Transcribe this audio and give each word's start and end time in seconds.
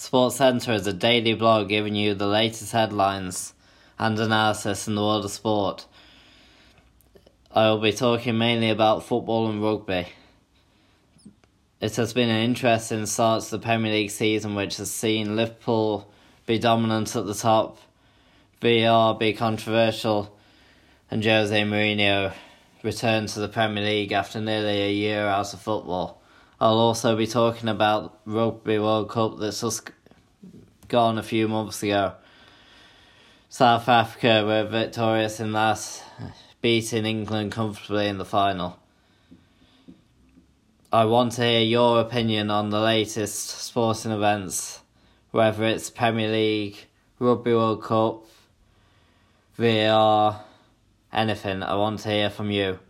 Sports 0.00 0.36
Centre 0.36 0.72
is 0.72 0.86
a 0.86 0.94
daily 0.94 1.34
blog 1.34 1.68
giving 1.68 1.94
you 1.94 2.14
the 2.14 2.26
latest 2.26 2.72
headlines 2.72 3.52
and 3.98 4.18
analysis 4.18 4.88
in 4.88 4.94
the 4.94 5.02
world 5.02 5.26
of 5.26 5.30
sport. 5.30 5.84
I 7.54 7.68
will 7.68 7.80
be 7.80 7.92
talking 7.92 8.38
mainly 8.38 8.70
about 8.70 9.04
football 9.04 9.50
and 9.50 9.62
rugby. 9.62 10.08
It 11.82 11.96
has 11.96 12.14
been 12.14 12.30
an 12.30 12.42
interesting 12.44 13.04
start 13.04 13.44
to 13.44 13.50
the 13.50 13.58
Premier 13.58 13.92
League 13.92 14.10
season, 14.10 14.54
which 14.54 14.78
has 14.78 14.90
seen 14.90 15.36
Liverpool 15.36 16.10
be 16.46 16.58
dominant 16.58 17.14
at 17.14 17.26
the 17.26 17.34
top, 17.34 17.76
VAR 18.62 19.14
be 19.14 19.34
controversial, 19.34 20.34
and 21.10 21.22
Jose 21.22 21.62
Mourinho 21.62 22.32
return 22.82 23.26
to 23.26 23.38
the 23.38 23.48
Premier 23.48 23.84
League 23.84 24.12
after 24.12 24.40
nearly 24.40 24.80
a 24.80 24.92
year 24.92 25.26
out 25.26 25.52
of 25.52 25.60
football. 25.60 26.19
I'll 26.62 26.78
also 26.78 27.16
be 27.16 27.26
talking 27.26 27.70
about 27.70 28.20
Rugby 28.26 28.78
World 28.78 29.08
Cup 29.08 29.38
that's 29.38 29.62
just 29.62 29.90
gone 30.88 31.16
a 31.16 31.22
few 31.22 31.48
months 31.48 31.82
ago. 31.82 32.12
South 33.48 33.88
Africa 33.88 34.44
were 34.44 34.64
victorious 34.64 35.40
in 35.40 35.52
that, 35.52 36.04
beating 36.60 37.06
England 37.06 37.52
comfortably 37.52 38.08
in 38.08 38.18
the 38.18 38.26
final. 38.26 38.78
I 40.92 41.06
want 41.06 41.32
to 41.32 41.44
hear 41.44 41.62
your 41.62 41.98
opinion 41.98 42.50
on 42.50 42.68
the 42.68 42.80
latest 42.80 43.48
sporting 43.48 44.10
events, 44.12 44.80
whether 45.30 45.64
it's 45.64 45.88
Premier 45.88 46.30
League, 46.30 46.76
Rugby 47.18 47.54
World 47.54 47.82
Cup, 47.82 48.26
VAR, 49.56 50.44
anything. 51.10 51.62
I 51.62 51.74
want 51.76 52.00
to 52.00 52.10
hear 52.10 52.28
from 52.28 52.50
you. 52.50 52.80